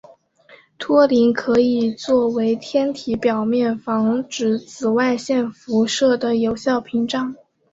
[0.79, 7.35] 托林可以作为天体表面防止紫外线辐射的有效屏障。